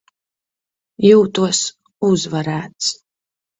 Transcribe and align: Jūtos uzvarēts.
Jūtos 1.09 1.61
uzvarēts. 2.11 2.93